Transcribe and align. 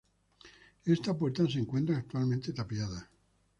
Esta 0.83 1.15
puerta 1.15 1.45
se 1.47 1.59
encuentra 1.59 1.95
actualmente 1.95 2.53
tapiada. 2.53 3.07